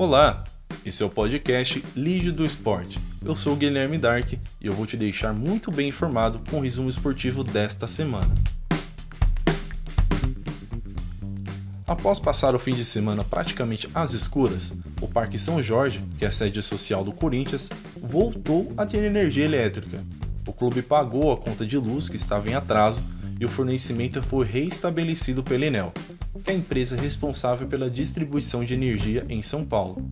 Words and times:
Olá, 0.00 0.44
esse 0.82 1.02
é 1.02 1.06
o 1.06 1.10
podcast 1.10 1.84
Lídio 1.94 2.32
do 2.32 2.46
Esporte. 2.46 2.98
Eu 3.22 3.36
sou 3.36 3.52
o 3.52 3.56
Guilherme 3.56 3.98
Dark 3.98 4.32
e 4.32 4.40
eu 4.62 4.72
vou 4.72 4.86
te 4.86 4.96
deixar 4.96 5.34
muito 5.34 5.70
bem 5.70 5.90
informado 5.90 6.40
com 6.48 6.56
o 6.56 6.60
resumo 6.62 6.88
esportivo 6.88 7.44
desta 7.44 7.86
semana. 7.86 8.34
Após 11.86 12.18
passar 12.18 12.54
o 12.54 12.58
fim 12.58 12.72
de 12.72 12.82
semana 12.82 13.22
praticamente 13.22 13.90
às 13.94 14.14
escuras, 14.14 14.74
o 15.02 15.06
Parque 15.06 15.36
São 15.36 15.62
Jorge, 15.62 16.02
que 16.16 16.24
é 16.24 16.28
a 16.28 16.32
sede 16.32 16.62
social 16.62 17.04
do 17.04 17.12
Corinthians, 17.12 17.68
voltou 18.00 18.72
a 18.78 18.86
ter 18.86 19.04
energia 19.04 19.44
elétrica. 19.44 20.02
O 20.46 20.52
clube 20.54 20.80
pagou 20.80 21.30
a 21.30 21.36
conta 21.36 21.66
de 21.66 21.76
luz 21.76 22.08
que 22.08 22.16
estava 22.16 22.48
em 22.48 22.54
atraso 22.54 23.04
e 23.38 23.44
o 23.44 23.50
fornecimento 23.50 24.22
foi 24.22 24.46
reestabelecido 24.46 25.42
pela 25.42 25.66
Enel, 25.66 25.92
que 26.42 26.50
é 26.50 26.54
a 26.54 26.56
empresa 26.56 26.96
responsável 26.96 27.66
pela 27.66 27.90
distribuição 27.90 28.64
de 28.64 28.74
energia 28.74 29.26
em 29.28 29.42
São 29.42 29.64
Paulo. 29.64 30.10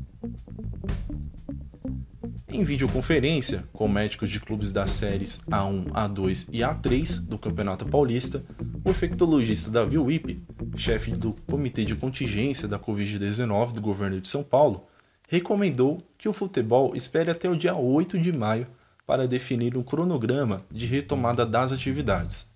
Em 2.51 2.65
videoconferência, 2.65 3.65
com 3.73 3.87
médicos 3.87 4.31
de 4.31 4.41
clubes 4.41 4.73
das 4.73 4.91
séries 4.93 5.41
A1, 5.49 5.85
A2 5.93 6.49
e 6.51 6.59
A3 6.59 7.21
do 7.21 7.39
Campeonato 7.39 7.87
Paulista, 7.87 8.43
o 8.85 8.91
infectologista 8.91 9.71
Davi 9.71 9.99
Wippe, 9.99 10.43
chefe 10.77 11.13
do 11.13 11.35
Comitê 11.47 11.85
de 11.85 11.95
Contingência 11.95 12.67
da 12.67 12.79
Covid-19 12.79 13.73
do 13.73 13.81
governo 13.81 14.21
de 14.21 14.29
São 14.29 14.43
Paulo, 14.43 14.83
recomendou 15.29 16.03
que 16.17 16.29
o 16.29 16.33
futebol 16.33 16.97
espere 16.97 17.31
até 17.31 17.49
o 17.49 17.57
dia 17.57 17.77
8 17.77 18.19
de 18.19 18.33
maio 18.33 18.67
para 19.07 19.29
definir 19.29 19.77
um 19.77 19.83
cronograma 19.83 20.61
de 20.71 20.87
retomada 20.87 21.47
das 21.47 21.71
atividades. 21.71 22.49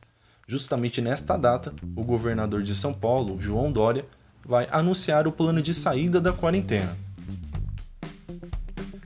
Justamente 0.52 1.00
nesta 1.00 1.34
data, 1.38 1.72
o 1.96 2.04
governador 2.04 2.62
de 2.62 2.76
São 2.76 2.92
Paulo, 2.92 3.40
João 3.40 3.72
Dória, 3.72 4.04
vai 4.44 4.68
anunciar 4.70 5.26
o 5.26 5.32
plano 5.32 5.62
de 5.62 5.72
saída 5.72 6.20
da 6.20 6.30
quarentena. 6.30 6.94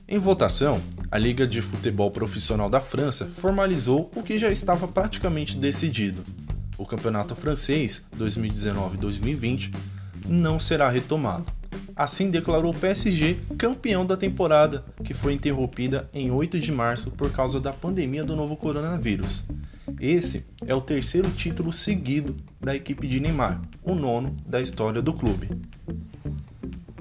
Em 0.05 0.19
votação, 0.19 0.81
a 1.09 1.17
Liga 1.17 1.47
de 1.47 1.61
Futebol 1.61 2.11
Profissional 2.11 2.69
da 2.69 2.81
França 2.81 3.27
formalizou 3.27 4.11
o 4.13 4.21
que 4.21 4.37
já 4.37 4.51
estava 4.51 4.89
praticamente 4.89 5.55
decidido. 5.55 6.21
O 6.77 6.85
campeonato 6.85 7.33
francês 7.33 8.03
2019-2020 8.19 9.73
não 10.27 10.59
será 10.59 10.89
retomado. 10.89 11.45
Assim 11.95 12.29
declarou 12.29 12.73
o 12.73 12.77
PSG 12.77 13.39
campeão 13.57 14.05
da 14.05 14.17
temporada, 14.17 14.83
que 15.01 15.13
foi 15.13 15.31
interrompida 15.31 16.09
em 16.13 16.29
8 16.29 16.59
de 16.59 16.73
março 16.73 17.09
por 17.11 17.31
causa 17.31 17.57
da 17.57 17.71
pandemia 17.71 18.25
do 18.25 18.35
novo 18.35 18.57
coronavírus. 18.57 19.45
Esse 19.99 20.45
é 20.65 20.75
o 20.75 20.81
terceiro 20.81 21.29
título 21.31 21.73
seguido 21.73 22.35
da 22.61 22.75
equipe 22.75 23.07
de 23.07 23.19
Neymar, 23.19 23.59
o 23.81 23.95
nono 23.95 24.37
da 24.45 24.61
história 24.61 25.01
do 25.01 25.11
clube. 25.11 25.49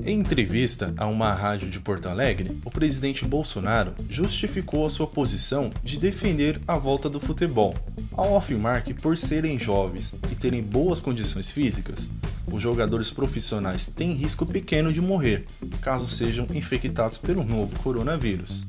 Em 0.02 0.20
entrevista 0.20 0.94
a 0.96 1.06
uma 1.06 1.32
rádio 1.34 1.68
de 1.68 1.78
Porto 1.78 2.08
Alegre, 2.08 2.56
o 2.64 2.70
presidente 2.70 3.24
Bolsonaro 3.24 3.92
justificou 4.08 4.86
a 4.86 4.90
sua 4.90 5.06
posição 5.06 5.70
de 5.82 5.98
defender 5.98 6.60
a 6.66 6.78
volta 6.78 7.10
do 7.10 7.20
futebol, 7.20 7.76
ao 8.12 8.36
afirmar 8.36 8.82
que, 8.82 8.94
por 8.94 9.18
serem 9.18 9.58
jovens 9.58 10.14
e 10.30 10.34
terem 10.34 10.62
boas 10.62 11.00
condições 11.00 11.50
físicas, 11.50 12.10
os 12.50 12.62
jogadores 12.62 13.10
profissionais 13.10 13.86
têm 13.86 14.12
risco 14.12 14.46
pequeno 14.46 14.92
de 14.92 15.00
morrer 15.02 15.44
caso 15.82 16.06
sejam 16.06 16.46
infectados 16.54 17.18
pelo 17.18 17.44
novo 17.44 17.78
coronavírus. 17.80 18.66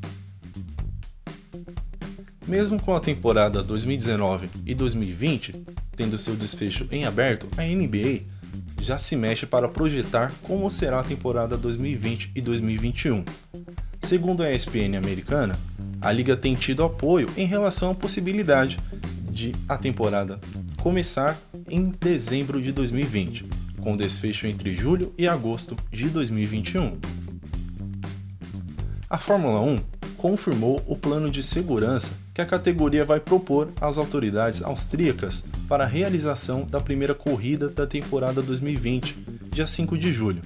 Mesmo 2.47 2.81
com 2.81 2.95
a 2.95 2.99
temporada 2.99 3.61
2019 3.61 4.49
e 4.65 4.73
2020 4.73 5.65
tendo 5.97 6.17
seu 6.17 6.35
desfecho 6.35 6.87
em 6.91 7.05
aberto, 7.05 7.47
a 7.57 7.63
NBA 7.63 8.21
já 8.79 8.97
se 8.97 9.15
mexe 9.15 9.45
para 9.45 9.67
projetar 9.67 10.31
como 10.43 10.69
será 10.69 10.99
a 10.99 11.03
temporada 11.03 11.57
2020 11.57 12.31
e 12.35 12.41
2021. 12.41 13.25
Segundo 13.99 14.43
a 14.43 14.53
ESPN 14.53 14.95
americana, 14.95 15.59
a 15.99 16.11
liga 16.11 16.37
tem 16.37 16.53
tido 16.53 16.83
apoio 16.83 17.27
em 17.35 17.45
relação 17.45 17.91
à 17.91 17.95
possibilidade 17.95 18.79
de 19.29 19.53
a 19.67 19.75
temporada 19.75 20.39
começar 20.77 21.37
em 21.67 21.91
dezembro 21.99 22.61
de 22.61 22.71
2020, 22.71 23.45
com 23.81 23.95
desfecho 23.95 24.45
entre 24.45 24.73
julho 24.73 25.13
e 25.17 25.27
agosto 25.27 25.75
de 25.91 26.07
2021. 26.09 26.99
A 29.09 29.17
Fórmula 29.17 29.59
1 29.61 29.81
confirmou 30.15 30.81
o 30.85 30.95
plano 30.95 31.29
de 31.29 31.41
segurança 31.41 32.13
que 32.37 32.41
a 32.43 32.45
categoria 32.45 33.03
vai 33.03 33.19
propor 33.19 33.73
às 33.81 33.97
autoridades 33.97 34.61
austríacas 34.61 35.43
para 35.67 35.85
a 35.85 35.87
realização 35.87 36.67
da 36.67 36.79
primeira 36.79 37.15
corrida 37.15 37.67
da 37.67 37.87
temporada 37.87 38.43
2020, 38.43 39.17
dia 39.51 39.65
5 39.65 39.97
de 39.97 40.11
julho. 40.11 40.43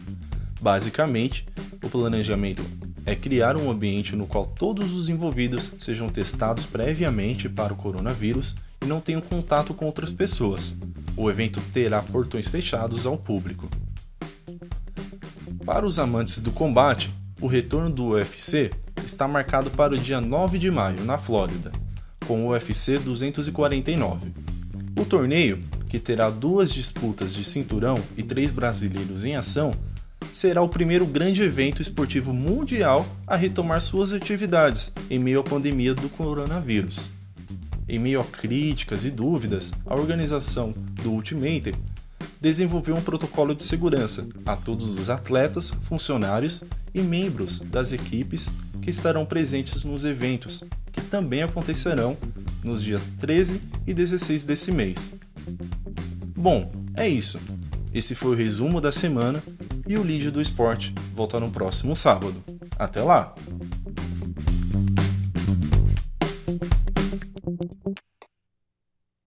Basicamente, 0.62 1.46
o 1.84 1.90
planejamento 1.90 2.64
é 3.06 3.14
criar 3.14 3.58
um 3.58 3.70
ambiente 3.70 4.16
no 4.16 4.26
qual 4.26 4.46
todos 4.46 4.94
os 4.94 5.10
envolvidos 5.10 5.74
sejam 5.80 6.08
testados 6.08 6.66
previamente 6.66 7.50
para 7.50 7.74
o 7.74 7.76
coronavírus 7.76 8.56
e 8.82 8.86
não 8.86 9.02
tenham 9.02 9.20
contato 9.20 9.74
com 9.74 9.86
outras 9.86 10.14
pessoas. 10.14 10.74
O 11.18 11.30
evento 11.30 11.60
terá 11.74 12.02
portões 12.02 12.48
fechados 12.48 13.06
ao 13.06 13.18
público. 13.18 13.70
Para 15.66 15.86
os 15.86 16.00
amantes 16.00 16.42
do 16.42 16.54
combate, 16.54 17.14
o 17.42 17.48
retorno 17.48 17.90
do 17.90 18.12
UFC 18.12 18.72
está 19.06 19.28
marcado 19.28 19.70
para 19.72 19.94
o 19.94 19.98
dia 19.98 20.22
9 20.22 20.58
de 20.58 20.70
maio, 20.70 21.04
na 21.04 21.18
Flórida, 21.18 21.72
com 22.26 22.46
o 22.46 22.50
UFC 22.50 22.98
249. 23.00 24.32
O 24.98 25.06
torneio, 25.06 25.60
que 25.90 26.00
terá 26.00 26.30
duas 26.30 26.74
disputas 26.74 27.34
de 27.34 27.44
cinturão 27.44 27.98
e 28.16 28.24
três 28.24 28.52
brasileiros 28.52 29.26
em 29.26 29.36
ação, 29.36 29.74
será 30.32 30.62
o 30.62 30.70
primeiro 30.70 31.06
grande 31.06 31.44
evento 31.44 31.82
esportivo 31.82 32.34
mundial 32.34 33.06
a 33.28 33.36
retomar 33.36 33.82
suas 33.82 34.14
atividades 34.14 34.94
em 35.10 35.20
meio 35.20 35.40
à 35.40 35.44
pandemia 35.44 35.94
do 35.94 36.10
coronavírus. 36.10 37.10
Em 37.88 38.00
meio 38.00 38.22
a 38.22 38.24
críticas 38.24 39.04
e 39.04 39.12
dúvidas, 39.12 39.74
a 39.86 39.96
organização 39.96 40.74
do 41.04 41.12
Ultimate 41.12 41.76
desenvolveu 42.40 42.96
um 42.96 43.02
protocolo 43.02 43.54
de 43.54 43.64
segurança 43.64 44.28
a 44.46 44.56
todos 44.56 44.98
os 44.98 45.10
atletas, 45.10 45.74
funcionários 45.82 46.64
e 46.94 47.02
membros 47.02 47.60
das 47.60 47.92
equipes 47.92 48.50
que 48.82 48.90
estarão 48.90 49.26
presentes 49.26 49.84
nos 49.84 50.06
eventos, 50.06 50.64
que 50.92 51.02
também 51.02 51.44
acontecerão 51.44 52.18
nos 52.64 52.84
dias 52.84 53.04
13 53.20 53.62
e 53.86 53.94
16 53.94 54.44
desse 54.44 54.72
mês. 54.72 55.14
Bom, 56.36 56.72
é 56.96 57.08
isso. 57.08 57.40
Esse 57.94 58.16
foi 58.16 58.32
o 58.32 58.36
resumo 58.36 58.80
da 58.80 58.92
semana 58.92 59.44
e 59.88 59.98
o 59.98 60.04
Lídio 60.04 60.32
do 60.32 60.42
Esporte 60.42 60.94
volta 61.14 61.40
no 61.40 61.52
próximo 61.52 61.96
sábado. 61.96 62.44
Até 62.78 63.02
lá! 63.02 63.36